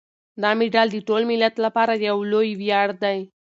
دا 0.41 0.51
مډال 0.59 0.87
د 0.91 0.97
ټول 1.07 1.21
ملت 1.31 1.55
لپاره 1.65 1.93
یو 2.09 2.17
لوی 2.31 2.49
ویاړ 2.61 2.89
دی. 3.03 3.19